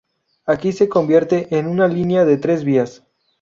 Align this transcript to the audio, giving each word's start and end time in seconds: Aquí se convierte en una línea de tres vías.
Aquí 0.47 0.71
se 0.71 0.89
convierte 0.89 1.55
en 1.55 1.67
una 1.67 1.87
línea 1.87 2.25
de 2.25 2.37
tres 2.37 2.63
vías. 2.63 3.05